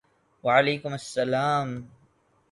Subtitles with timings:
[0.43, 1.87] وعلیکم السلام！